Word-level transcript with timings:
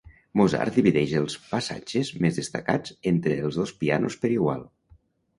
Mozart 0.39 0.77
divideix 0.77 1.11
els 1.17 1.33
passatges 1.49 2.09
més 2.25 2.39
destacats 2.39 2.95
entre 3.11 3.35
els 3.49 3.59
dos 3.61 3.75
pianos 3.83 4.17
per 4.25 4.33
igual. 4.39 4.65